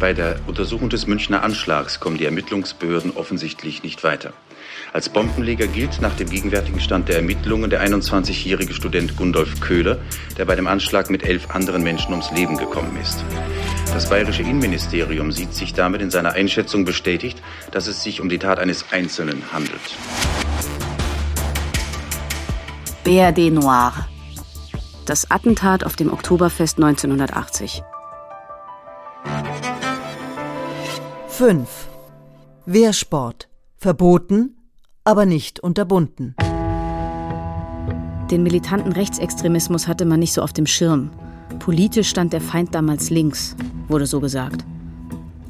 [0.00, 4.32] Bei der Untersuchung des Münchner Anschlags kommen die Ermittlungsbehörden offensichtlich nicht weiter.
[4.92, 9.98] Als Bombenleger gilt nach dem gegenwärtigen Stand der Ermittlungen der 21-jährige Student Gundolf Köhler,
[10.36, 13.24] der bei dem Anschlag mit elf anderen Menschen ums Leben gekommen ist.
[13.92, 17.42] Das bayerische Innenministerium sieht sich damit in seiner Einschätzung bestätigt,
[17.72, 19.80] dass es sich um die Tat eines Einzelnen handelt.
[23.02, 23.92] BRD Noir.
[25.06, 27.82] Das Attentat auf dem Oktoberfest 1980.
[31.38, 31.68] 5.
[32.66, 33.46] Wehrsport.
[33.76, 34.56] Verboten,
[35.04, 36.34] aber nicht unterbunden.
[38.28, 41.10] Den militanten Rechtsextremismus hatte man nicht so auf dem Schirm.
[41.60, 43.54] Politisch stand der Feind damals links,
[43.86, 44.64] wurde so gesagt.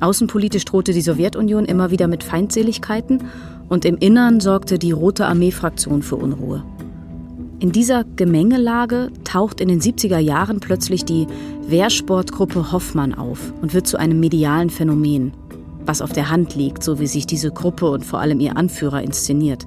[0.00, 3.24] Außenpolitisch drohte die Sowjetunion immer wieder mit Feindseligkeiten
[3.70, 6.64] und im Innern sorgte die Rote Armee-Fraktion für Unruhe.
[7.60, 11.26] In dieser Gemengelage taucht in den 70er Jahren plötzlich die
[11.66, 15.32] Wehrsportgruppe Hoffmann auf und wird zu einem medialen Phänomen,
[15.88, 19.02] was auf der Hand liegt, so wie sich diese Gruppe und vor allem ihr Anführer
[19.02, 19.66] inszeniert.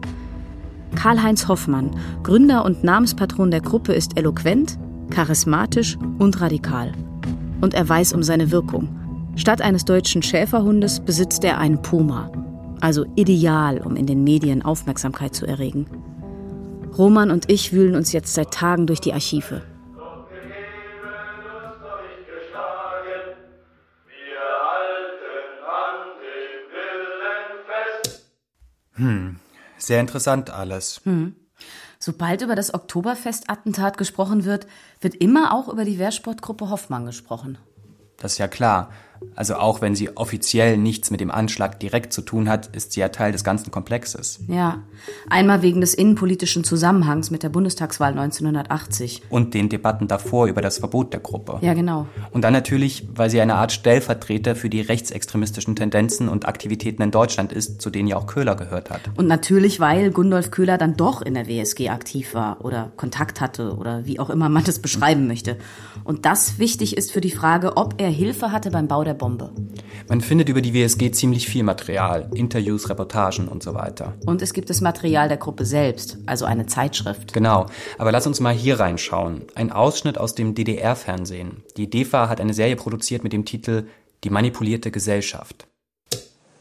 [0.96, 1.92] Karl-Heinz Hoffmann,
[2.24, 4.78] Gründer und Namenspatron der Gruppe, ist eloquent,
[5.10, 6.92] charismatisch und radikal.
[7.62, 8.90] Und er weiß um seine Wirkung.
[9.36, 12.32] Statt eines deutschen Schäferhundes besitzt er einen Puma.
[12.82, 15.86] Also ideal, um in den Medien Aufmerksamkeit zu erregen.
[16.98, 19.62] Roman und ich wühlen uns jetzt seit Tagen durch die Archive.
[28.94, 29.40] Hm,
[29.78, 31.02] sehr interessant alles.
[31.04, 31.36] Hm.
[32.00, 34.66] Sobald über das Oktoberfest-Attentat gesprochen wird,
[35.00, 37.60] wird immer auch über die Wehrsportgruppe Hoffmann gesprochen.
[38.18, 38.92] Das ist ja klar.
[39.36, 43.00] Also auch wenn sie offiziell nichts mit dem Anschlag direkt zu tun hat, ist sie
[43.00, 44.40] ja Teil des ganzen Komplexes.
[44.48, 44.84] Ja,
[45.30, 49.24] einmal wegen des innenpolitischen Zusammenhangs mit der Bundestagswahl 1980.
[49.30, 51.60] Und den Debatten davor über das Verbot der Gruppe.
[51.62, 52.08] Ja, genau.
[52.32, 57.12] Und dann natürlich, weil sie eine Art Stellvertreter für die rechtsextremistischen Tendenzen und Aktivitäten in
[57.12, 59.02] Deutschland ist, zu denen ja auch Köhler gehört hat.
[59.16, 63.76] Und natürlich, weil Gundolf Köhler dann doch in der WSG aktiv war oder Kontakt hatte
[63.76, 65.58] oder wie auch immer man das beschreiben möchte.
[66.04, 69.52] Und das wichtig ist für die Frage, ob er Hilfe hatte beim Bau der Bombe.
[70.10, 74.14] Man findet über die WSG ziemlich viel Material, Interviews, Reportagen und so weiter.
[74.26, 77.34] Und es gibt das Material der Gruppe selbst, also eine Zeitschrift.
[77.34, 77.66] Genau,
[77.98, 79.44] aber lass uns mal hier reinschauen.
[79.56, 81.64] Ein Ausschnitt aus dem DDR-Fernsehen.
[81.78, 83.86] Die DEFA hat eine Serie produziert mit dem Titel
[84.24, 85.68] Die manipulierte Gesellschaft.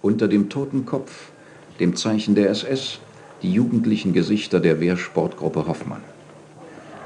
[0.03, 1.31] Unter dem Totenkopf,
[1.79, 2.99] dem Zeichen der SS,
[3.43, 6.03] die jugendlichen Gesichter der Wehrsportgruppe Hoffmann.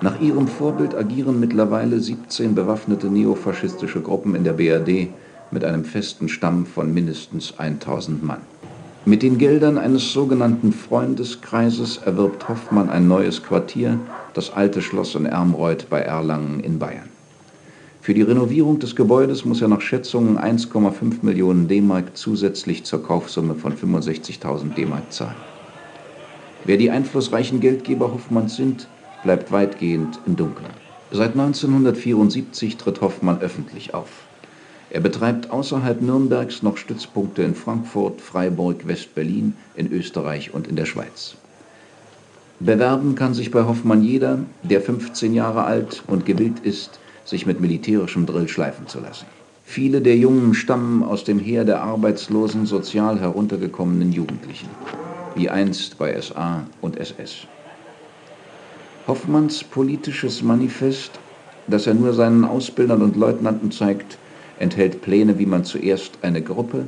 [0.01, 5.09] Nach ihrem Vorbild agieren mittlerweile 17 bewaffnete neofaschistische Gruppen in der BRD
[5.55, 8.43] mit einem festen Stamm von mindestens 1000 Mann.
[9.07, 13.99] Mit den Geldern eines sogenannten Freundeskreises erwirbt Hoffmann ein neues Quartier,
[14.35, 17.09] das alte Schloss in Ermreuth bei Erlangen in Bayern.
[18.01, 23.55] Für die Renovierung des Gebäudes muss er nach Schätzungen 1,5 Millionen D-Mark zusätzlich zur Kaufsumme
[23.55, 25.37] von 65.000 D-Mark zahlen.
[26.65, 28.89] Wer die einflussreichen Geldgeber Hoffmanns sind,
[29.23, 30.71] bleibt weitgehend im Dunkeln.
[31.13, 34.09] Seit 1974 tritt Hoffmann öffentlich auf.
[34.95, 40.85] Er betreibt außerhalb Nürnbergs noch Stützpunkte in Frankfurt, Freiburg, West-Berlin, in Österreich und in der
[40.85, 41.35] Schweiz.
[42.61, 47.61] Bewerben kann sich bei Hoffmann jeder, der 15 Jahre alt und gewillt ist, sich mit
[47.61, 49.27] militärischem Drill schleifen zu lassen.
[49.65, 54.69] Viele der Jungen stammen aus dem Heer der arbeitslosen, sozial heruntergekommenen Jugendlichen,
[55.35, 57.49] wie einst bei SA und SS.
[59.09, 61.19] Hoffmanns politisches Manifest,
[61.67, 64.19] das er nur seinen Ausbildern und Leutnanten zeigt,
[64.59, 66.87] enthält Pläne, wie man zuerst eine Gruppe,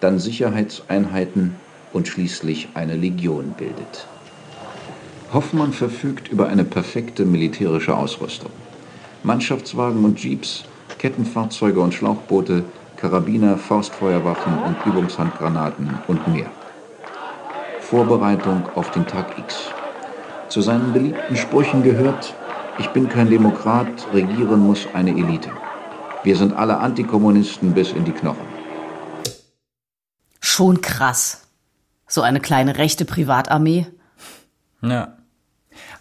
[0.00, 1.54] dann Sicherheitseinheiten
[1.92, 4.06] und schließlich eine Legion bildet.
[5.32, 8.50] Hoffmann verfügt über eine perfekte militärische Ausrüstung.
[9.22, 10.64] Mannschaftswagen und Jeeps,
[10.98, 12.64] Kettenfahrzeuge und Schlauchboote,
[12.96, 16.50] Karabiner, Faustfeuerwaffen und Übungshandgranaten und mehr.
[17.78, 19.74] Vorbereitung auf den Tag X.
[20.48, 22.34] Zu seinen beliebten Sprüchen gehört,
[22.76, 25.50] ich bin kein Demokrat, regieren muss eine Elite.
[26.22, 28.44] Wir sind alle Antikommunisten bis in die Knochen.
[30.40, 31.42] Schon krass.
[32.08, 33.86] So eine kleine rechte Privatarmee.
[34.82, 35.18] Ja.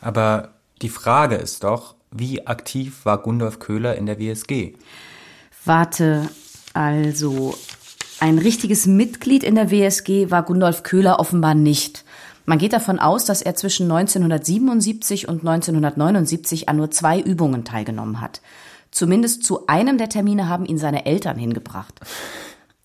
[0.01, 0.49] Aber
[0.81, 4.75] die Frage ist doch, wie aktiv war Gundolf Köhler in der WSG?
[5.65, 6.29] Warte,
[6.73, 7.55] also
[8.19, 12.05] ein richtiges Mitglied in der WSG war Gundolf Köhler offenbar nicht.
[12.45, 18.21] Man geht davon aus, dass er zwischen 1977 und 1979 an nur zwei Übungen teilgenommen
[18.21, 18.41] hat.
[18.91, 21.99] Zumindest zu einem der Termine haben ihn seine Eltern hingebracht.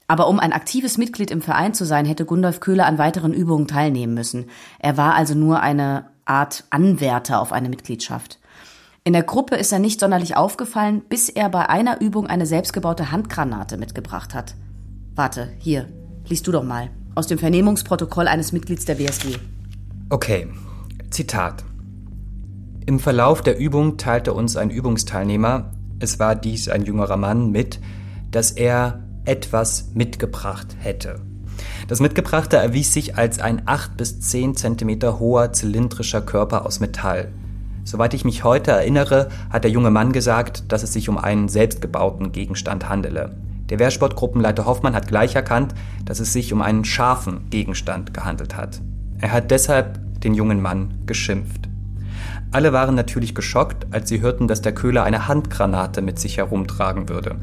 [0.08, 3.69] Aber um ein aktives Mitglied im Verein zu sein, hätte Gundolf Köhler an weiteren Übungen
[3.69, 4.47] teilnehmen müssen.
[4.81, 8.41] Er war also nur eine Art Anwärter auf eine Mitgliedschaft.
[9.05, 13.12] In der Gruppe ist er nicht sonderlich aufgefallen, bis er bei einer Übung eine selbstgebaute
[13.12, 14.56] Handgranate mitgebracht hat.
[15.14, 15.87] Warte, hier,
[16.26, 16.91] liest du doch mal.
[17.14, 19.38] Aus dem Vernehmungsprotokoll eines Mitglieds der WSG.
[20.11, 20.49] Okay,
[21.11, 21.64] Zitat.
[22.85, 25.70] Im Verlauf der Übung teilte uns ein Übungsteilnehmer,
[26.00, 27.79] es war dies ein jüngerer Mann, mit,
[28.31, 31.20] dass er etwas mitgebracht hätte.
[31.88, 37.32] Das Mitgebrachte erwies sich als ein 8 bis 10 Zentimeter hoher zylindrischer Körper aus Metall.
[37.85, 41.49] Soweit ich mich heute erinnere, hat der junge Mann gesagt, dass es sich um einen
[41.49, 43.37] selbstgebauten Gegenstand handele.
[43.69, 45.75] Der Wehrsportgruppenleiter Hoffmann hat gleich erkannt,
[46.05, 48.81] dass es sich um einen scharfen Gegenstand gehandelt hat.
[49.19, 51.70] Er hat deshalb den jungen Mann geschimpft.
[52.52, 57.08] Alle waren natürlich geschockt, als sie hörten, dass der Köhler eine Handgranate mit sich herumtragen
[57.08, 57.37] würde.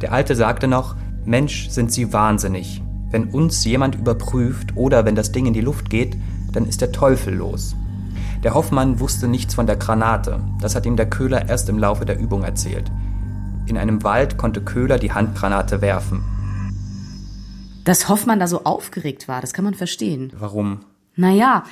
[0.00, 2.82] Der Alte sagte noch, Mensch, sind Sie wahnsinnig.
[3.10, 6.16] Wenn uns jemand überprüft oder wenn das Ding in die Luft geht,
[6.52, 7.76] dann ist der Teufel los.
[8.42, 10.40] Der Hoffmann wusste nichts von der Granate.
[10.60, 12.90] Das hat ihm der Köhler erst im Laufe der Übung erzählt.
[13.66, 16.24] In einem Wald konnte Köhler die Handgranate werfen.
[17.84, 20.32] Dass Hoffmann da so aufgeregt war, das kann man verstehen.
[20.38, 20.80] Warum?
[21.16, 21.64] Naja,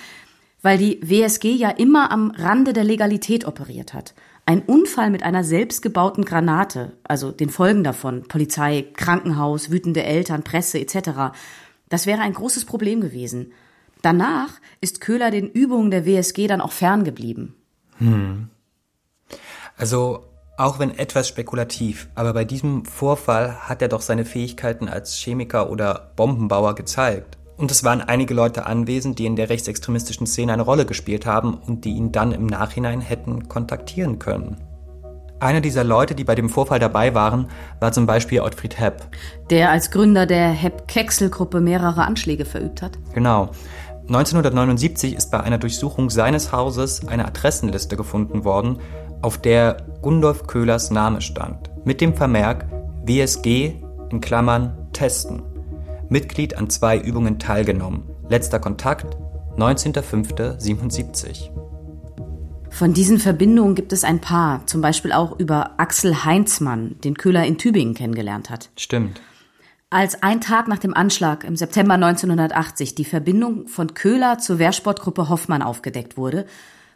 [0.62, 4.14] weil die WSG ja immer am Rande der Legalität operiert hat.
[4.46, 10.78] Ein Unfall mit einer selbstgebauten Granate, also den Folgen davon, Polizei, Krankenhaus, wütende Eltern, Presse
[10.80, 11.36] etc.,
[11.90, 13.52] das wäre ein großes Problem gewesen.
[14.02, 14.50] Danach
[14.80, 17.54] ist Köhler den Übungen der WSG dann auch ferngeblieben.
[17.98, 18.48] Hm.
[19.76, 20.24] Also,
[20.56, 25.70] auch wenn etwas spekulativ, aber bei diesem Vorfall hat er doch seine Fähigkeiten als Chemiker
[25.70, 27.37] oder Bombenbauer gezeigt.
[27.58, 31.54] Und es waren einige Leute anwesend, die in der rechtsextremistischen Szene eine Rolle gespielt haben
[31.54, 34.56] und die ihn dann im Nachhinein hätten kontaktieren können.
[35.40, 37.48] Einer dieser Leute, die bei dem Vorfall dabei waren,
[37.80, 39.08] war zum Beispiel Ottfried Hepp.
[39.50, 42.98] Der als Gründer der Hepp-Kexel-Gruppe mehrere Anschläge verübt hat?
[43.12, 43.50] Genau.
[44.08, 48.78] 1979 ist bei einer Durchsuchung seines Hauses eine Adressenliste gefunden worden,
[49.20, 52.66] auf der Gundolf Köhlers Name stand, mit dem Vermerk
[53.04, 53.74] WSG
[54.10, 55.42] in Klammern testen.
[56.10, 58.04] Mitglied an zwei Übungen teilgenommen.
[58.28, 59.16] Letzter Kontakt
[59.56, 61.50] 19.05.77.
[62.70, 67.44] Von diesen Verbindungen gibt es ein paar, zum Beispiel auch über Axel Heinzmann, den Köhler
[67.44, 68.70] in Tübingen kennengelernt hat.
[68.76, 69.20] Stimmt.
[69.90, 75.28] Als ein Tag nach dem Anschlag im September 1980 die Verbindung von Köhler zur Wehrsportgruppe
[75.28, 76.46] Hoffmann aufgedeckt wurde,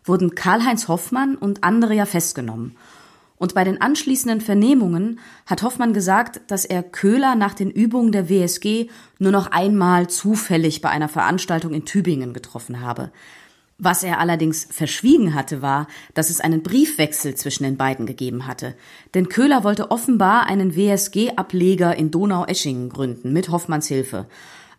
[0.05, 2.76] wurden Karl-Heinz Hoffmann und andere ja festgenommen
[3.43, 8.29] und bei den anschließenden Vernehmungen hat Hoffmann gesagt, dass er Köhler nach den Übungen der
[8.29, 8.87] WSG
[9.19, 13.11] nur noch einmal zufällig bei einer Veranstaltung in Tübingen getroffen habe.
[13.79, 18.77] Was er allerdings verschwiegen hatte, war, dass es einen Briefwechsel zwischen den beiden gegeben hatte.
[19.12, 24.29] Denn Köhler wollte offenbar einen WSG-Ableger in Donau-Eschingen gründen, mit Hoffmanns Hilfe.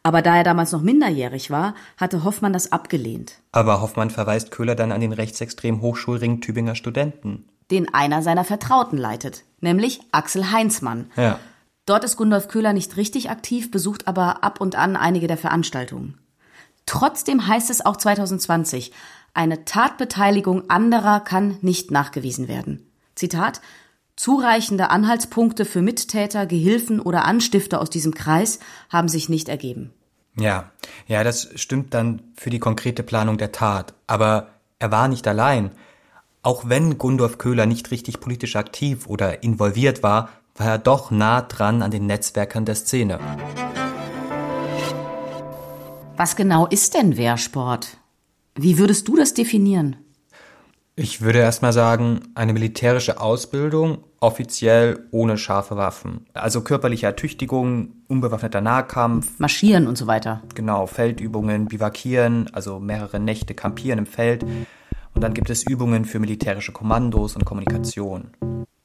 [0.04, 3.42] Aber da er damals noch minderjährig war, hatte Hoffmann das abgelehnt.
[3.52, 8.98] Aber Hoffmann verweist Köhler dann an den rechtsextremen Hochschulring Tübinger Studenten den einer seiner Vertrauten
[8.98, 11.12] leitet, nämlich Axel Heinzmann.
[11.16, 11.40] Ja.
[11.86, 16.18] Dort ist Gundolf Köhler nicht richtig aktiv, besucht aber ab und an einige der Veranstaltungen.
[16.86, 18.92] Trotzdem heißt es auch 2020,
[19.34, 22.90] eine Tatbeteiligung anderer kann nicht nachgewiesen werden.
[23.16, 23.62] Zitat
[24.16, 29.92] Zureichende Anhaltspunkte für Mittäter, Gehilfen oder Anstifter aus diesem Kreis haben sich nicht ergeben.
[30.38, 30.72] Ja,
[31.08, 33.96] ja, das stimmt dann für die konkrete Planung der Tat.
[34.06, 35.72] Aber er war nicht allein.
[36.46, 41.42] Auch wenn Gundolf Köhler nicht richtig politisch aktiv oder involviert war, war er doch nah
[41.42, 43.18] dran an den Netzwerkern der Szene.
[46.18, 47.98] Was genau ist denn Wehrsport?
[48.56, 49.96] Wie würdest du das definieren?
[50.98, 56.28] Ich würde erstmal sagen, eine militärische Ausbildung, offiziell ohne scharfe Waffen.
[56.34, 59.40] Also körperliche Ertüchtigung, unbewaffneter Nahkampf.
[59.40, 60.44] Marschieren und so weiter.
[60.56, 64.46] Genau, Feldübungen, Bivakieren, also mehrere Nächte campieren im Feld.
[65.14, 68.32] Und dann gibt es Übungen für militärische Kommandos und Kommunikation.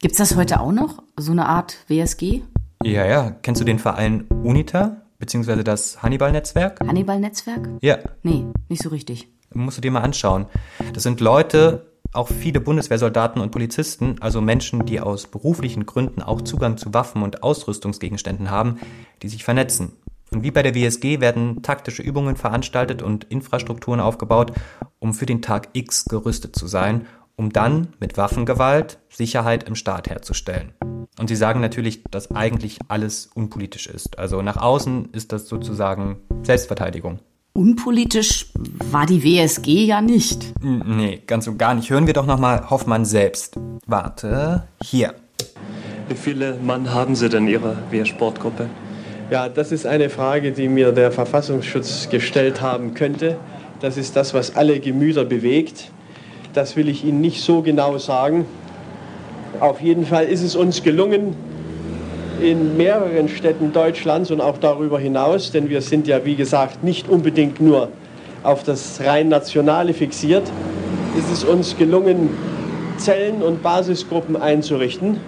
[0.00, 1.02] Gibt's das heute auch noch?
[1.16, 2.42] So eine Art WSG?
[2.84, 3.30] Ja, ja.
[3.42, 5.02] Kennst du den Verein UNITA?
[5.18, 6.80] Beziehungsweise das Hannibal-Netzwerk?
[6.86, 7.68] Hannibal-Netzwerk?
[7.80, 7.98] Ja.
[8.22, 9.28] Nee, nicht so richtig.
[9.52, 10.46] Musst du dir mal anschauen.
[10.92, 16.42] Das sind Leute, auch viele Bundeswehrsoldaten und Polizisten, also Menschen, die aus beruflichen Gründen auch
[16.42, 18.78] Zugang zu Waffen und Ausrüstungsgegenständen haben,
[19.22, 19.92] die sich vernetzen.
[20.30, 24.52] Und wie bei der WSG werden taktische Übungen veranstaltet und Infrastrukturen aufgebaut,
[24.98, 27.06] um für den Tag X gerüstet zu sein,
[27.36, 30.72] um dann mit Waffengewalt Sicherheit im Staat herzustellen.
[31.18, 34.18] Und sie sagen natürlich, dass eigentlich alles unpolitisch ist.
[34.18, 37.20] Also nach außen ist das sozusagen Selbstverteidigung.
[37.54, 38.52] Unpolitisch
[38.92, 40.54] war die WSG ja nicht.
[40.60, 41.90] Nee, ganz und gar nicht.
[41.90, 43.58] Hören wir doch nochmal Hoffmann selbst.
[43.86, 45.14] Warte, hier.
[46.08, 48.68] Wie viele Mann haben Sie denn Ihrer Wehrsportgruppe?
[49.30, 53.36] Ja, das ist eine Frage, die mir der Verfassungsschutz gestellt haben könnte.
[53.78, 55.90] Das ist das, was alle Gemüter bewegt.
[56.54, 58.46] das will ich Ihnen nicht so genau sagen.
[59.60, 61.36] Auf jeden Fall ist es uns gelungen,
[62.40, 67.10] in mehreren Städten Deutschlands und auch darüber hinaus, denn wir sind ja, wie gesagt, nicht
[67.10, 67.90] unbedingt nur
[68.42, 70.50] auf das rein Nationale fixiert,
[71.18, 72.30] ist es uns gelungen,
[72.96, 75.20] Zellen und Basisgruppen einzurichten.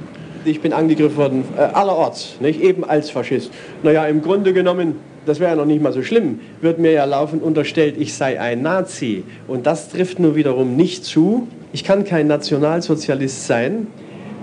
[0.44, 2.61] Ich bin angegriffen worden, äh, allerorts, nicht?
[2.62, 3.50] eben als Faschist.
[3.82, 7.04] Naja, im Grunde genommen, das wäre ja noch nicht mal so schlimm, wird mir ja
[7.04, 9.25] laufend unterstellt, ich sei ein Nazi.
[9.47, 11.47] Und das trifft nur wiederum nicht zu.
[11.73, 13.87] Ich kann kein Nationalsozialist sein,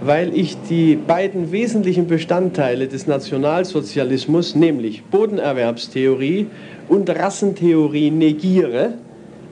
[0.02, 6.48] weil ich die beiden wesentlichen Bestandteile des Nationalsozialismus, nämlich Bodenerwerbstheorie
[6.88, 8.94] und Rassentheorie, negiere.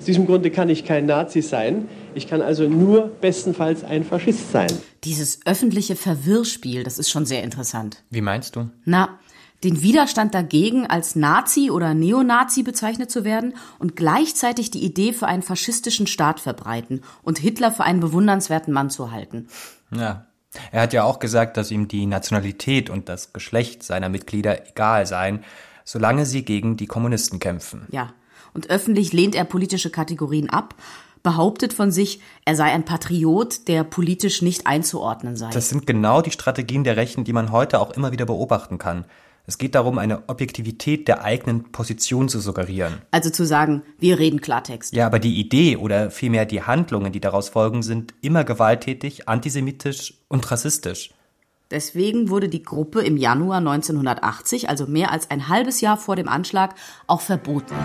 [0.05, 1.89] Aus diesem Grunde kann ich kein Nazi sein.
[2.13, 4.71] Ich kann also nur bestenfalls ein Faschist sein.
[5.03, 8.03] Dieses öffentliche Verwirrspiel, das ist schon sehr interessant.
[8.11, 8.69] Wie meinst du?
[8.83, 9.17] Na,
[9.63, 15.25] den Widerstand dagegen, als Nazi oder Neonazi bezeichnet zu werden und gleichzeitig die Idee für
[15.25, 19.47] einen faschistischen Staat verbreiten und Hitler für einen bewundernswerten Mann zu halten.
[19.89, 20.27] Ja.
[20.71, 25.07] Er hat ja auch gesagt, dass ihm die Nationalität und das Geschlecht seiner Mitglieder egal
[25.07, 25.43] seien,
[25.83, 27.87] solange sie gegen die Kommunisten kämpfen.
[27.89, 28.13] Ja.
[28.55, 30.75] Und öffentlich lehnt er politische Kategorien ab,
[31.23, 35.49] behauptet von sich, er sei ein Patriot, der politisch nicht einzuordnen sei.
[35.49, 39.05] Das sind genau die Strategien der Rechten, die man heute auch immer wieder beobachten kann.
[39.47, 43.01] Es geht darum, eine Objektivität der eigenen Position zu suggerieren.
[43.11, 44.93] Also zu sagen, wir reden Klartext.
[44.93, 50.15] Ja, aber die Idee oder vielmehr die Handlungen, die daraus folgen, sind immer gewalttätig, antisemitisch
[50.29, 51.11] und rassistisch.
[51.71, 56.27] Deswegen wurde die Gruppe im Januar 1980, also mehr als ein halbes Jahr vor dem
[56.27, 56.75] Anschlag,
[57.07, 57.75] auch verboten.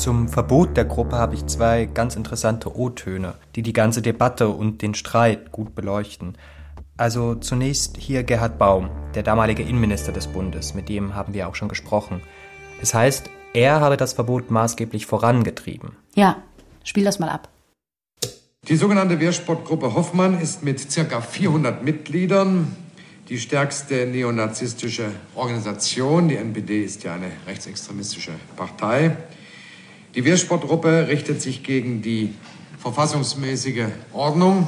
[0.00, 4.80] Zum Verbot der Gruppe habe ich zwei ganz interessante O-Töne, die die ganze Debatte und
[4.80, 6.38] den Streit gut beleuchten.
[6.96, 11.54] Also zunächst hier Gerhard Baum, der damalige Innenminister des Bundes, mit dem haben wir auch
[11.54, 12.22] schon gesprochen.
[12.80, 15.90] Es heißt, er habe das Verbot maßgeblich vorangetrieben.
[16.14, 16.38] Ja,
[16.82, 17.50] spiel das mal ab.
[18.68, 21.20] Die sogenannte Wehrsportgruppe Hoffmann ist mit ca.
[21.20, 22.74] 400 Mitgliedern
[23.28, 26.30] die stärkste neonazistische Organisation.
[26.30, 29.14] Die NPD ist ja eine rechtsextremistische Partei.
[30.16, 32.34] Die Wehrsportgruppe richtet sich gegen die
[32.78, 34.66] verfassungsmäßige Ordnung.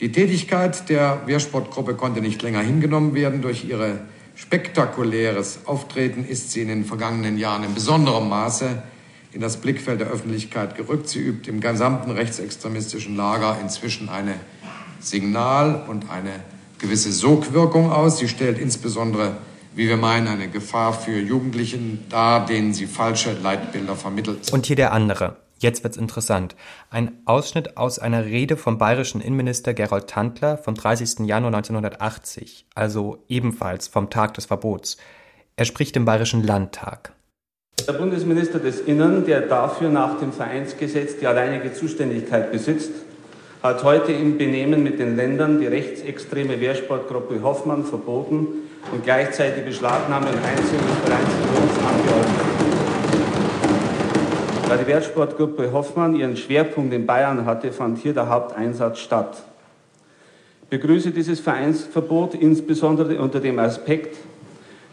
[0.00, 3.40] Die Tätigkeit der Wehrsportgruppe konnte nicht länger hingenommen werden.
[3.40, 4.00] Durch ihr
[4.34, 8.82] spektakuläres Auftreten ist sie in den vergangenen Jahren in besonderem Maße
[9.32, 11.08] in das Blickfeld der Öffentlichkeit gerückt.
[11.08, 14.34] Sie übt im gesamten rechtsextremistischen Lager inzwischen eine
[14.98, 16.32] Signal- und eine
[16.78, 18.18] gewisse Sogwirkung aus.
[18.18, 19.36] Sie stellt insbesondere
[19.74, 24.52] wie wir meinen, eine Gefahr für Jugendlichen dar, denen sie falsche Leitbilder vermittelt.
[24.52, 25.36] Und hier der andere.
[25.60, 26.54] Jetzt wird's interessant.
[26.90, 31.26] Ein Ausschnitt aus einer Rede vom bayerischen Innenminister Gerold Tandler vom 30.
[31.26, 34.98] Januar 1980, also ebenfalls vom Tag des Verbots.
[35.56, 37.12] Er spricht im Bayerischen Landtag.
[37.86, 42.92] Der Bundesminister des Innern, der dafür nach dem Vereinsgesetz die alleinige Zuständigkeit besitzt,
[43.62, 50.26] hat heute im Benehmen mit den Ländern die rechtsextreme Wehrsportgruppe Hoffmann verboten und gleichzeitig Beschlagnahme
[50.26, 50.80] und Einziehung
[51.88, 52.58] angeordnet.
[54.68, 59.42] Da die Wehrsportgruppe Hoffmann ihren Schwerpunkt in Bayern hatte, fand hier der Haupteinsatz statt.
[60.62, 64.16] Ich begrüße dieses Vereinsverbot insbesondere unter dem Aspekt,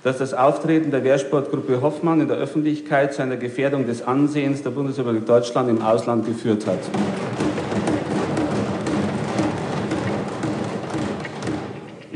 [0.03, 4.69] dass das Auftreten der Wehrsportgruppe Hoffmann in der Öffentlichkeit zu einer Gefährdung des Ansehens der
[4.69, 6.79] Bundesrepublik Deutschland im Ausland geführt hat.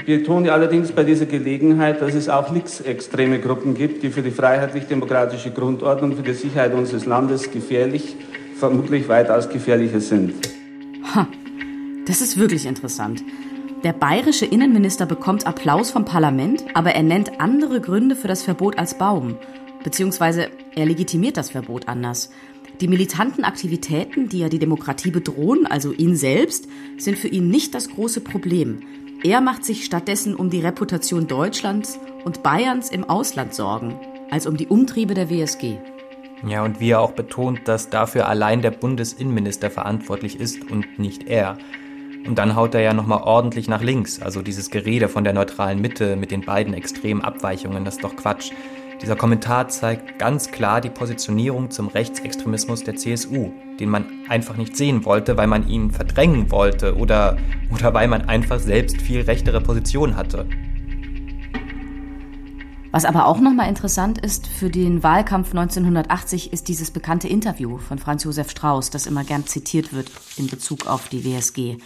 [0.10, 5.52] Betone allerdings bei dieser Gelegenheit, dass es auch linksextreme Gruppen gibt, die für die freiheitlich-demokratische
[5.52, 8.16] Grundordnung, für die Sicherheit unseres Landes gefährlich,
[8.56, 10.34] vermutlich weitaus gefährlicher sind.
[11.14, 11.28] Ha,
[12.08, 13.24] das ist wirklich interessant.
[13.84, 18.80] Der bayerische Innenminister bekommt Applaus vom Parlament, aber er nennt andere Gründe für das Verbot
[18.80, 19.38] als Baum.
[19.84, 22.32] Beziehungsweise er legitimiert das Verbot anders.
[22.82, 27.76] Die militanten Aktivitäten, die ja die Demokratie bedrohen, also ihn selbst, sind für ihn nicht
[27.76, 28.80] das große Problem.
[29.22, 34.00] Er macht sich stattdessen um die Reputation Deutschlands und Bayerns im Ausland Sorgen,
[34.32, 35.78] als um die Umtriebe der WSG.
[36.48, 41.28] Ja, und wie er auch betont, dass dafür allein der Bundesinnenminister verantwortlich ist und nicht
[41.28, 41.58] er.
[42.26, 44.22] Und dann haut er ja nochmal ordentlich nach links.
[44.22, 48.16] Also dieses Gerede von der neutralen Mitte mit den beiden extremen Abweichungen, das ist doch
[48.16, 48.52] Quatsch.
[49.02, 54.76] Dieser Kommentar zeigt ganz klar die Positionierung zum Rechtsextremismus der CSU, den man einfach nicht
[54.76, 57.38] sehen wollte, weil man ihn verdrängen wollte oder,
[57.74, 60.46] oder weil man einfach selbst viel rechtere Position hatte.
[62.92, 68.00] Was aber auch nochmal interessant ist für den Wahlkampf 1980 ist dieses bekannte Interview von
[68.00, 71.78] Franz Josef Strauß, das immer gern zitiert wird in Bezug auf die WSG.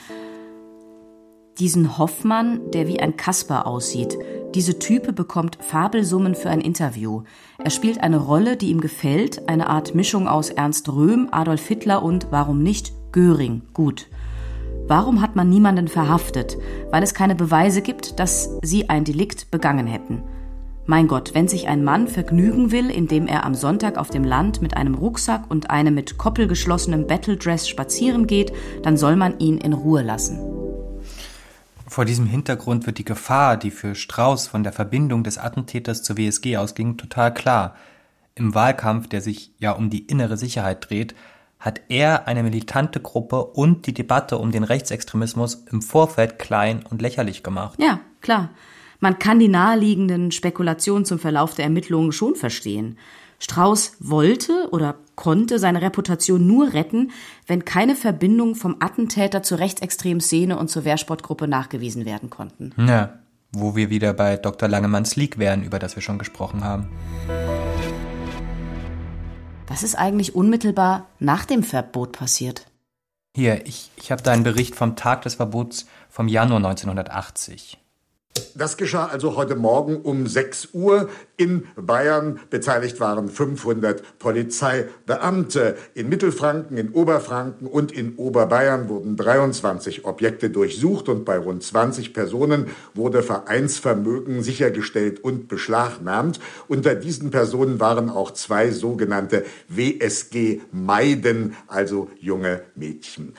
[1.59, 4.17] Diesen Hoffmann, der wie ein Kasper aussieht,
[4.55, 7.23] Diese Type bekommt Fabelsummen für ein Interview.
[7.57, 12.03] Er spielt eine Rolle, die ihm gefällt, eine Art Mischung aus Ernst Röhm, Adolf Hitler
[12.03, 13.63] und, warum nicht, Göring.
[13.73, 14.07] Gut.
[14.87, 16.57] Warum hat man niemanden verhaftet?
[16.91, 20.21] Weil es keine Beweise gibt, dass sie ein Delikt begangen hätten.
[20.85, 24.61] Mein Gott, wenn sich ein Mann vergnügen will, indem er am Sonntag auf dem Land
[24.61, 29.57] mit einem Rucksack und einem mit Koppel geschlossenem Battledress spazieren geht, dann soll man ihn
[29.57, 30.62] in Ruhe lassen.
[31.93, 36.17] Vor diesem Hintergrund wird die Gefahr, die für Strauß von der Verbindung des Attentäters zur
[36.17, 37.75] WSG ausging, total klar.
[38.33, 41.13] Im Wahlkampf, der sich ja um die innere Sicherheit dreht,
[41.59, 46.99] hat er eine militante Gruppe und die Debatte um den Rechtsextremismus im Vorfeld klein und
[46.99, 47.77] lächerlich gemacht.
[47.79, 48.49] Ja, klar.
[48.99, 52.97] Man kann die naheliegenden Spekulationen zum Verlauf der Ermittlungen schon verstehen.
[53.43, 57.11] Strauß wollte oder konnte seine Reputation nur retten,
[57.45, 62.73] wenn keine Verbindungen vom Attentäter zur rechtsextremen Szene und zur Wehrsportgruppe nachgewiesen werden konnten.
[62.87, 63.19] Ja,
[63.51, 64.69] wo wir wieder bei Dr.
[64.69, 66.87] Langemanns Leak wären, über das wir schon gesprochen haben.
[69.67, 72.65] Was ist eigentlich unmittelbar nach dem Verbot passiert?
[73.35, 77.77] Hier, ich, ich habe da einen Bericht vom Tag des Verbots vom Januar 1980.
[78.55, 81.09] Das geschah also heute Morgen um 6 Uhr.
[81.37, 85.75] In Bayern beteiligt waren 500 Polizeibeamte.
[85.95, 92.13] In Mittelfranken, in Oberfranken und in Oberbayern wurden 23 Objekte durchsucht und bei rund 20
[92.13, 96.39] Personen wurde Vereinsvermögen sichergestellt und beschlagnahmt.
[96.67, 103.33] Unter diesen Personen waren auch zwei sogenannte WSG-Meiden, also junge Mädchen.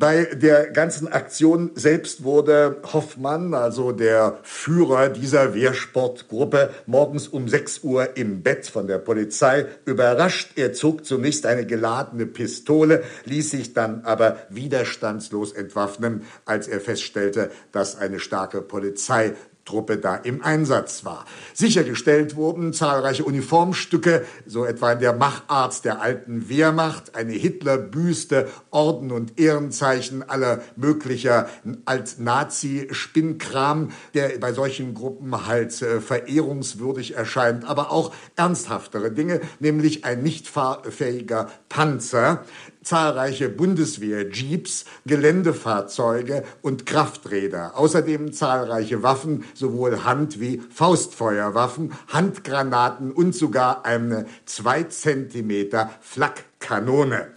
[0.00, 7.80] Bei der ganzen Aktion selbst wurde Hoffmann, also der Führer dieser Wehrsportgruppe, morgens um 6
[7.80, 10.52] Uhr im Bett von der Polizei überrascht.
[10.56, 17.50] Er zog zunächst eine geladene Pistole, ließ sich dann aber widerstandslos entwaffnen, als er feststellte,
[17.70, 21.24] dass eine starke Polizei Truppe da im Einsatz war.
[21.54, 29.38] Sichergestellt wurden zahlreiche Uniformstücke, so etwa der Machart der alten Wehrmacht, eine Hitlerbüste, Orden und
[29.38, 31.48] Ehrenzeichen aller möglicher
[31.84, 40.22] Alt-Nazi-Spinnkram, der bei solchen Gruppen halt äh, verehrungswürdig erscheint, aber auch ernsthaftere Dinge, nämlich ein
[40.22, 42.44] nicht fahrfähiger Panzer,
[42.82, 47.76] zahlreiche Bundeswehr-Jeeps, Geländefahrzeuge und Krafträder.
[47.76, 57.28] Außerdem zahlreiche Waffen, sowohl Hand- wie Faustfeuerwaffen, Handgranaten und sogar eine zwei Zentimeter Flakkanone.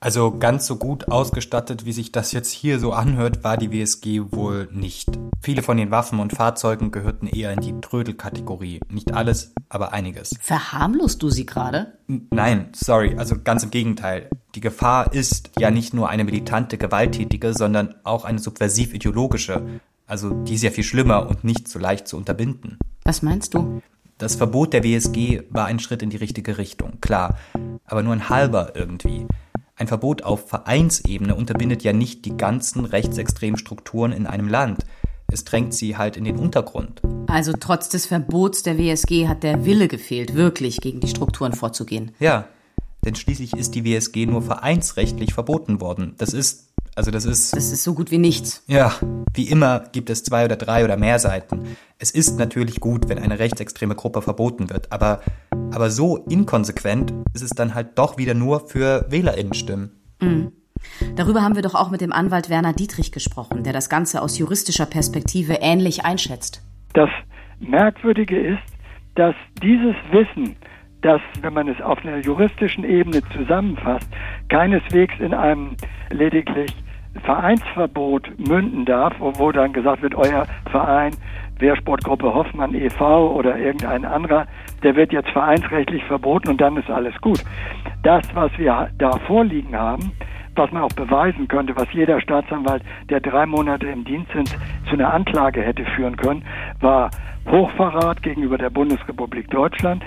[0.00, 4.22] Also ganz so gut ausgestattet, wie sich das jetzt hier so anhört, war die WSG
[4.30, 5.08] wohl nicht.
[5.42, 8.80] Viele von den Waffen und Fahrzeugen gehörten eher in die Trödelkategorie.
[8.88, 10.34] Nicht alles, aber einiges.
[10.40, 11.98] Verharmlost du sie gerade?
[12.06, 14.30] Nein, sorry, also ganz im Gegenteil.
[14.56, 19.80] Die Gefahr ist ja nicht nur eine militante, gewalttätige, sondern auch eine subversiv-ideologische.
[20.06, 22.78] Also die ist ja viel schlimmer und nicht so leicht zu unterbinden.
[23.04, 23.80] Was meinst du?
[24.18, 27.38] Das Verbot der WSG war ein Schritt in die richtige Richtung, klar,
[27.84, 29.26] aber nur ein halber irgendwie.
[29.76, 34.84] Ein Verbot auf Vereinsebene unterbindet ja nicht die ganzen rechtsextremen Strukturen in einem Land.
[35.32, 37.00] Es drängt sie halt in den Untergrund.
[37.28, 42.10] Also trotz des Verbots der WSG hat der Wille gefehlt, wirklich gegen die Strukturen vorzugehen.
[42.18, 42.46] Ja,
[43.04, 46.14] denn schließlich ist die WSG nur vereinsrechtlich verboten worden.
[46.18, 47.56] Das ist also das ist.
[47.56, 48.64] Das ist so gut wie nichts.
[48.66, 48.92] Ja,
[49.34, 51.76] wie immer gibt es zwei oder drei oder mehr Seiten.
[51.98, 55.20] Es ist natürlich gut, wenn eine rechtsextreme Gruppe verboten wird, aber,
[55.72, 59.92] aber so inkonsequent ist es dann halt doch wieder nur für WählerInnen-Stimmen.
[60.20, 60.52] Mhm.
[61.14, 64.38] Darüber haben wir doch auch mit dem Anwalt Werner Dietrich gesprochen, der das Ganze aus
[64.38, 66.62] juristischer Perspektive ähnlich einschätzt.
[66.94, 67.10] Das
[67.60, 68.62] Merkwürdige ist,
[69.14, 70.56] dass dieses Wissen,
[71.02, 74.08] das, wenn man es auf einer juristischen Ebene zusammenfasst,
[74.48, 75.76] keineswegs in einem
[76.10, 76.74] lediglich
[77.24, 81.12] Vereinsverbot münden darf, wo dann gesagt wird, euer Verein,
[81.58, 83.32] Wehrsportgruppe Hoffmann e.V.
[83.32, 84.46] oder irgendein anderer,
[84.82, 87.42] der wird jetzt vereinsrechtlich verboten und dann ist alles gut.
[88.02, 90.12] Das, was wir da vorliegen haben,
[90.54, 94.56] was man auch beweisen könnte, was jeder Staatsanwalt, der drei Monate im Dienst sind,
[94.88, 96.44] zu einer Anklage hätte führen können,
[96.80, 97.10] war
[97.50, 100.02] Hochverrat gegenüber der Bundesrepublik Deutschland,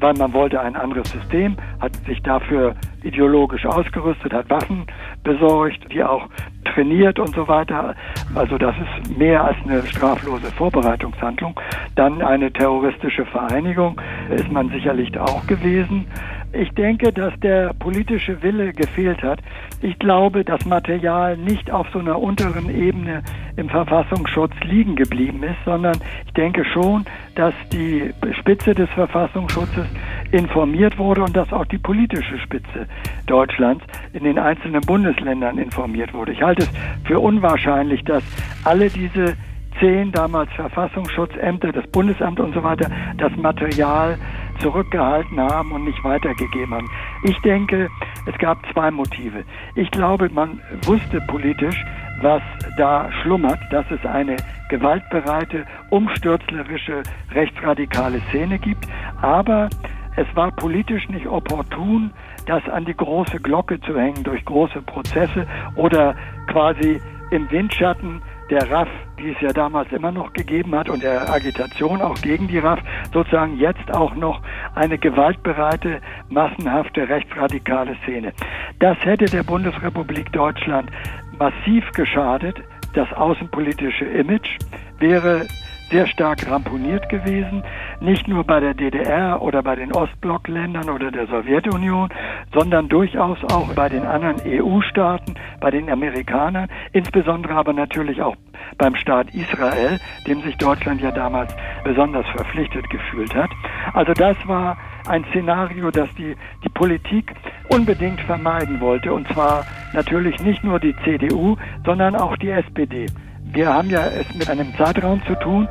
[0.00, 4.86] weil man wollte ein anderes System, hat sich dafür ideologisch ausgerüstet, hat Waffen
[5.24, 6.28] besorgt, die auch
[6.64, 7.94] trainiert und so weiter.
[8.34, 11.58] Also das ist mehr als eine straflose Vorbereitungshandlung.
[11.94, 16.06] Dann eine terroristische Vereinigung ist man sicherlich auch gewesen.
[16.52, 19.40] Ich denke, dass der politische Wille gefehlt hat.
[19.82, 23.22] Ich glaube, das Material nicht auf so einer unteren Ebene
[23.56, 29.86] im Verfassungsschutz liegen geblieben ist, sondern ich denke schon, dass die Spitze des Verfassungsschutzes
[30.32, 32.86] informiert wurde und dass auch die politische Spitze
[33.26, 33.84] Deutschlands
[34.14, 36.32] in den einzelnen Bundesländern informiert wurde.
[36.32, 36.70] Ich halte es
[37.04, 38.22] für unwahrscheinlich, dass
[38.64, 39.36] alle diese
[39.80, 44.18] zehn damals Verfassungsschutzämter, das Bundesamt und so weiter, das Material
[44.60, 46.90] zurückgehalten haben und nicht weitergegeben haben.
[47.24, 47.88] Ich denke,
[48.26, 49.44] es gab zwei Motive.
[49.74, 51.84] Ich glaube, man wusste politisch,
[52.20, 52.42] was
[52.76, 54.36] da schlummert, dass es eine
[54.68, 58.86] gewaltbereite, umstürzlerische, rechtsradikale Szene gibt.
[59.22, 59.68] Aber
[60.16, 62.12] es war politisch nicht opportun,
[62.46, 66.16] das an die große Glocke zu hängen durch große Prozesse oder
[66.48, 71.30] quasi im Windschatten der RAF, die es ja damals immer noch gegeben hat und der
[71.30, 72.80] Agitation auch gegen die RAF,
[73.12, 74.40] sozusagen jetzt auch noch
[74.74, 78.32] eine gewaltbereite, massenhafte rechtsradikale Szene.
[78.78, 80.90] Das hätte der Bundesrepublik Deutschland
[81.38, 82.56] massiv geschadet.
[82.94, 84.58] Das außenpolitische Image
[84.98, 85.46] wäre
[85.90, 87.62] sehr stark ramponiert gewesen,
[88.00, 92.08] nicht nur bei der DDR oder bei den Ostblockländern oder der Sowjetunion,
[92.52, 98.36] sondern durchaus auch bei den anderen EU-Staaten, bei den Amerikanern, insbesondere aber natürlich auch
[98.76, 103.50] beim Staat Israel, dem sich Deutschland ja damals besonders verpflichtet gefühlt hat.
[103.94, 104.76] Also das war
[105.08, 107.32] ein Szenario, das die, die Politik
[107.70, 109.12] unbedingt vermeiden wollte.
[109.12, 113.06] Und zwar natürlich nicht nur die CDU, sondern auch die SPD.
[113.52, 115.68] Wir haben ja es mit einem Zeitraum zu tun,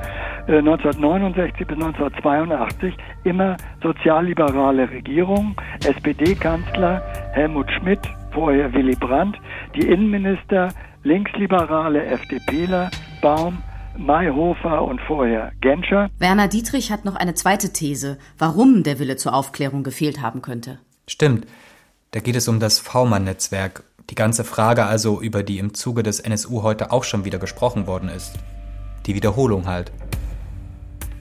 [0.47, 7.01] 1969 äh, bis 1982 immer sozialliberale Regierung, SPD-Kanzler
[7.33, 7.99] Helmut Schmidt,
[8.31, 9.37] vorher Willy Brandt,
[9.75, 10.69] die Innenminister
[11.03, 12.89] linksliberale FDPler,
[13.21, 13.61] Baum,
[13.97, 16.09] Mayhofer und vorher Genscher.
[16.19, 20.79] Werner Dietrich hat noch eine zweite These, warum der Wille zur Aufklärung gefehlt haben könnte.
[21.07, 21.47] Stimmt.
[22.11, 23.83] Da geht es um das V-Mann-Netzwerk.
[24.09, 27.87] Die ganze Frage also, über die im Zuge des NSU heute auch schon wieder gesprochen
[27.87, 28.39] worden ist.
[29.05, 29.91] Die Wiederholung halt.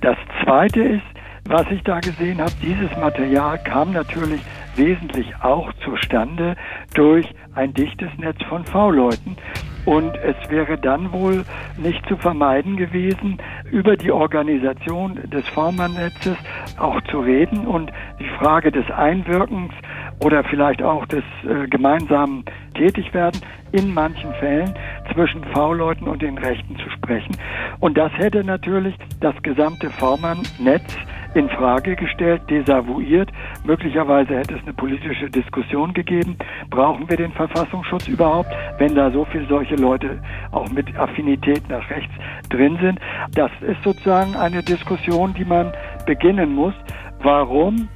[0.03, 1.03] Das Zweite ist,
[1.49, 4.41] was ich da gesehen habe, dieses Material kam natürlich
[4.77, 6.55] wesentlich auch zustande
[6.95, 9.37] durch ein dichtes Netz von V-Leuten.
[9.85, 11.45] Und es wäre dann wohl
[11.77, 13.39] nicht zu vermeiden gewesen,
[13.71, 16.37] über die Organisation des V-Mann-Netzes
[16.79, 19.73] auch zu reden und die Frage des Einwirkens
[20.21, 23.41] oder vielleicht auch des äh, gemeinsamen Tätigwerden
[23.73, 24.75] in manchen Fällen
[25.13, 27.37] zwischen V-Leuten und den Rechten zu sprechen.
[27.81, 30.97] Und das hätte natürlich das gesamte V-Mann-Netz
[31.35, 33.31] in Frage gestellt, desavouiert.
[33.65, 36.37] Möglicherweise hätte es eine politische Diskussion gegeben.
[36.71, 38.49] Brauchen wir den Verfassungsschutz überhaupt,
[38.79, 40.19] wenn da so viele solche Leute
[40.53, 42.13] auch mit Affinität nach rechts
[42.49, 42.99] drin sind?
[43.35, 45.73] Das ist sozusagen eine Diskussion, die man
[46.07, 46.75] beginnen muss.
[47.23, 47.89] Warum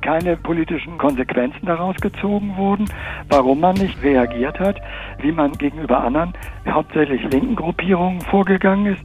[0.00, 2.86] keine politischen Konsequenzen daraus gezogen wurden,
[3.28, 4.80] warum man nicht reagiert hat,
[5.20, 6.32] wie man gegenüber anderen,
[6.68, 9.02] hauptsächlich linken Gruppierungen vorgegangen ist.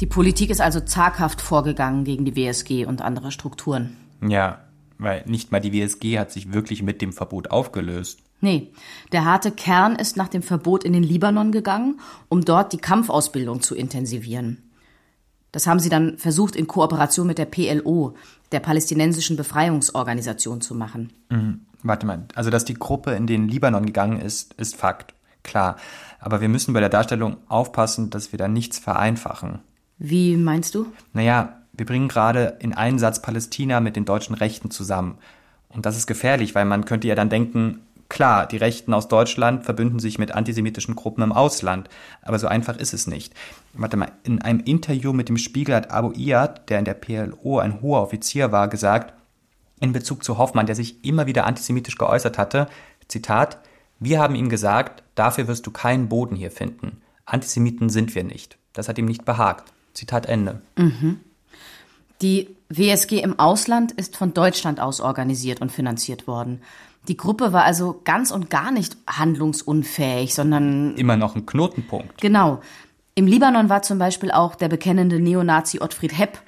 [0.00, 3.96] Die Politik ist also zaghaft vorgegangen gegen die WSG und andere Strukturen.
[4.26, 4.58] Ja,
[4.98, 8.20] weil nicht mal die WSG hat sich wirklich mit dem Verbot aufgelöst.
[8.40, 8.72] Nee,
[9.12, 13.62] der harte Kern ist nach dem Verbot in den Libanon gegangen, um dort die Kampfausbildung
[13.62, 14.63] zu intensivieren.
[15.54, 18.16] Das haben sie dann versucht, in Kooperation mit der PLO,
[18.50, 21.12] der palästinensischen Befreiungsorganisation, zu machen.
[21.28, 21.60] Mhm.
[21.84, 25.14] Warte mal, also dass die Gruppe in den Libanon gegangen ist, ist Fakt.
[25.44, 25.76] Klar.
[26.18, 29.60] Aber wir müssen bei der Darstellung aufpassen, dass wir da nichts vereinfachen.
[29.96, 30.88] Wie meinst du?
[31.12, 35.18] Naja, wir bringen gerade in einen Satz Palästina mit den deutschen Rechten zusammen.
[35.68, 39.64] Und das ist gefährlich, weil man könnte ja dann denken, Klar, die Rechten aus Deutschland
[39.64, 41.88] verbünden sich mit antisemitischen Gruppen im Ausland,
[42.22, 43.32] aber so einfach ist es nicht.
[43.72, 47.58] Warte mal, in einem Interview mit dem Spiegel hat Abu Iyad, der in der PLO
[47.58, 49.14] ein hoher Offizier war, gesagt,
[49.80, 52.68] in Bezug zu Hoffmann, der sich immer wieder antisemitisch geäußert hatte,
[53.08, 53.58] Zitat,
[53.98, 57.00] wir haben ihm gesagt, dafür wirst du keinen Boden hier finden.
[57.24, 58.58] Antisemiten sind wir nicht.
[58.72, 59.72] Das hat ihm nicht behagt.
[59.94, 60.60] Zitat Ende.
[60.76, 61.20] Mhm.
[62.22, 66.62] Die WSG im Ausland ist von Deutschland aus organisiert und finanziert worden.
[67.08, 70.94] Die Gruppe war also ganz und gar nicht handlungsunfähig, sondern.
[70.96, 72.20] Immer noch ein Knotenpunkt.
[72.20, 72.60] Genau.
[73.14, 76.40] Im Libanon war zum Beispiel auch der bekennende Neonazi Ottfried Hepp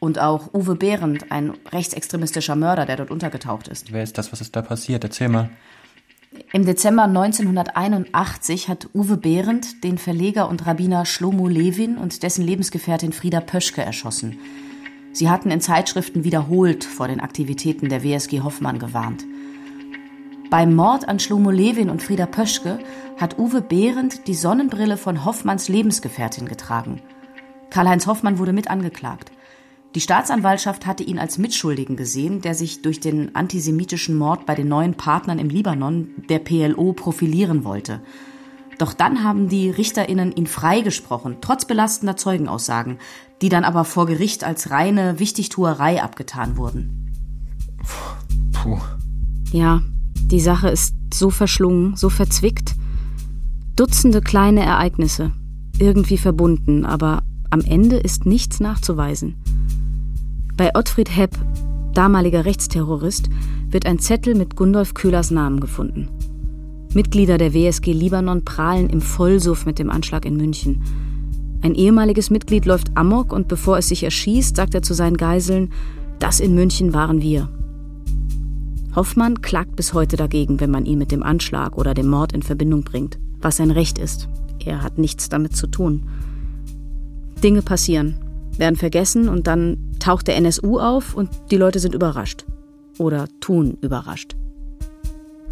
[0.00, 3.92] und auch Uwe Behrendt, ein rechtsextremistischer Mörder, der dort untergetaucht ist.
[3.92, 4.32] Wer ist das?
[4.32, 5.04] Was ist da passiert?
[5.04, 5.48] Erzähl mal.
[6.52, 13.12] Im Dezember 1981 hat Uwe Behrendt den Verleger und Rabbiner Shlomo Levin und dessen Lebensgefährtin
[13.12, 14.38] Frieda Pöschke erschossen.
[15.12, 19.24] Sie hatten in Zeitschriften wiederholt vor den Aktivitäten der WSG Hoffmann gewarnt.
[20.52, 22.78] Beim Mord an Schlomo Levin und Frieda Pöschke
[23.18, 27.00] hat Uwe Behrendt die Sonnenbrille von Hoffmanns Lebensgefährtin getragen.
[27.70, 29.32] Karl-Heinz Hoffmann wurde mit angeklagt.
[29.94, 34.68] Die Staatsanwaltschaft hatte ihn als Mitschuldigen gesehen, der sich durch den antisemitischen Mord bei den
[34.68, 38.02] neuen Partnern im Libanon, der PLO, profilieren wollte.
[38.76, 42.98] Doch dann haben die RichterInnen ihn freigesprochen, trotz belastender Zeugenaussagen,
[43.40, 47.10] die dann aber vor Gericht als reine Wichtigtuerei abgetan wurden.
[48.52, 48.78] Puh.
[49.50, 49.80] Ja,
[50.30, 52.74] die Sache ist so verschlungen, so verzwickt.
[53.76, 55.32] Dutzende kleine Ereignisse,
[55.78, 59.36] irgendwie verbunden, aber am Ende ist nichts nachzuweisen.
[60.56, 61.36] Bei Ottfried Hepp,
[61.94, 63.28] damaliger Rechtsterrorist,
[63.70, 66.08] wird ein Zettel mit Gundolf Köhlers Namen gefunden.
[66.94, 70.82] Mitglieder der WSG Libanon prahlen im Vollsuff mit dem Anschlag in München.
[71.62, 75.72] Ein ehemaliges Mitglied läuft amok und bevor es sich erschießt, sagt er zu seinen Geiseln,
[76.18, 77.48] das in München waren wir.
[78.94, 82.42] Hoffmann klagt bis heute dagegen, wenn man ihn mit dem Anschlag oder dem Mord in
[82.42, 84.28] Verbindung bringt, was sein Recht ist.
[84.64, 86.02] Er hat nichts damit zu tun.
[87.42, 88.16] Dinge passieren,
[88.58, 92.44] werden vergessen und dann taucht der NSU auf und die Leute sind überrascht.
[92.98, 94.36] Oder tun überrascht.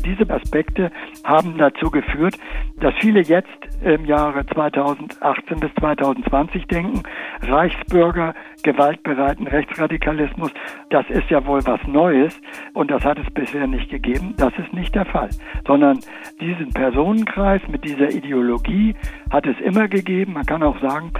[0.04, 0.90] Diese Aspekte
[1.24, 2.36] haben dazu geführt,
[2.80, 3.48] dass viele jetzt
[3.82, 7.02] im Jahre 2018 bis 2020 denken,
[7.42, 10.50] Reichsbürger, gewaltbereiten Rechtsradikalismus,
[10.90, 12.38] das ist ja wohl was Neues
[12.74, 14.34] und das hat es bisher nicht gegeben.
[14.36, 15.30] Das ist nicht der Fall,
[15.66, 16.00] sondern
[16.40, 18.94] diesen Personenkreis mit dieser Ideologie
[19.30, 20.34] hat es immer gegeben.
[20.34, 21.12] Man kann auch sagen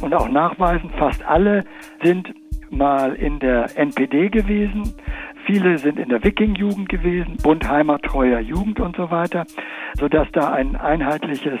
[0.00, 1.64] und auch nachweisen, fast alle
[2.02, 2.32] sind
[2.70, 4.94] mal in der NPD gewesen,
[5.48, 9.46] Viele sind in der Wiking-Jugend gewesen, Bund Heimattreuer Jugend und so weiter,
[9.98, 11.58] sodass da ein einheitliches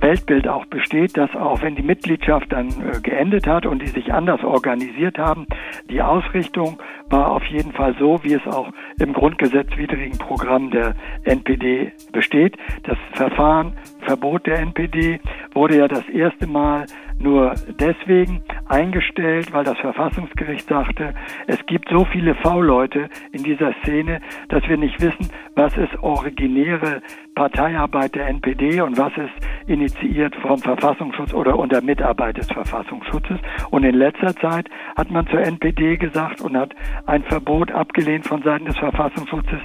[0.00, 4.10] Weltbild auch besteht, dass auch wenn die Mitgliedschaft dann äh, geendet hat und die sich
[4.10, 5.46] anders organisiert haben,
[5.90, 6.78] die Ausrichtung
[7.10, 10.94] war auf jeden Fall so, wie es auch im grundgesetzwidrigen Programm der
[11.24, 12.56] NPD besteht.
[12.84, 15.20] Das Verfahren Verbot der NPD
[15.52, 16.86] wurde ja das erste Mal
[17.18, 21.14] nur deswegen eingestellt, weil das Verfassungsgericht sagte,
[21.46, 27.02] es gibt so viele V-Leute in dieser Szene, dass wir nicht wissen, was ist originäre
[27.36, 33.38] Parteiarbeit der NPD und was ist initiiert vom Verfassungsschutz oder unter Mitarbeit des Verfassungsschutzes.
[33.70, 38.42] Und in letzter Zeit hat man zur NPD gesagt und hat ein Verbot abgelehnt von
[38.42, 39.60] Seiten des Verfassungsschutzes,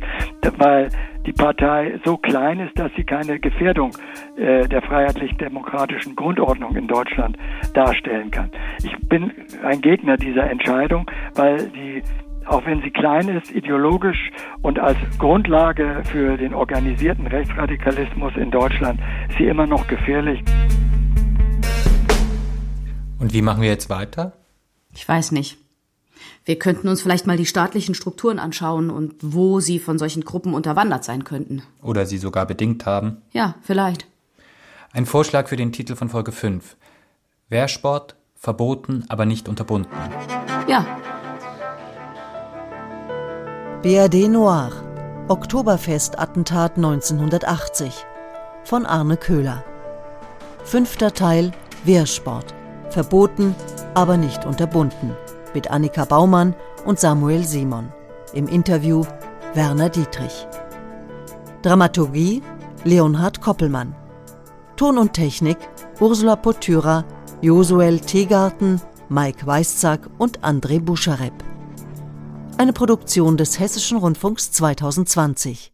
[0.58, 0.90] weil
[1.26, 3.92] die Partei so klein ist, dass sie keine Gefährdung
[4.36, 7.38] äh, der freiheitlich-demokratischen Grundordnung in Deutschland
[7.74, 8.52] darstellen kann.
[8.84, 9.32] Ich bin
[9.64, 12.04] ein Gegner dieser Entscheidung, weil die
[12.52, 14.30] auch wenn sie klein ist, ideologisch
[14.62, 20.44] und als Grundlage für den organisierten Rechtsradikalismus in Deutschland, ist sie immer noch gefährlich.
[23.20, 24.34] Und wie machen wir jetzt weiter?
[24.94, 25.58] Ich weiß nicht.
[26.44, 30.54] Wir könnten uns vielleicht mal die staatlichen Strukturen anschauen und wo sie von solchen Gruppen
[30.54, 31.64] unterwandert sein könnten.
[31.82, 33.22] Oder sie sogar bedingt haben.
[33.32, 34.08] Ja, vielleicht.
[34.92, 36.76] Ein Vorschlag für den Titel von Folge 5.
[37.48, 39.92] Wehrsport, verboten, aber nicht unterbunden.
[40.68, 40.86] Ja.
[43.84, 44.72] BRD Noir.
[45.28, 48.06] Oktoberfest-Attentat 1980
[48.64, 49.64] von Arne Köhler.
[50.64, 51.52] Fünfter Teil
[51.84, 52.54] Wehrsport.
[52.92, 53.56] Verboten,
[53.96, 55.18] aber nicht unterbunden
[55.56, 56.54] mit Annika Baumann
[56.86, 57.92] und Samuel Simon.
[58.34, 59.04] Im Interview
[59.56, 60.46] Werner Dietrich.
[61.64, 62.44] Dramaturgie
[62.84, 63.96] Leonhard Koppelmann.
[64.76, 65.58] Ton und Technik
[66.00, 67.04] Ursula Potyra,
[67.42, 71.34] Josuel Tegarten, Mike Weißzack und André Buscharep.
[72.62, 75.74] Eine Produktion des Hessischen Rundfunks 2020.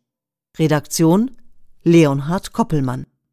[0.58, 1.32] Redaktion
[1.84, 3.08] Leonhard Koppelmann.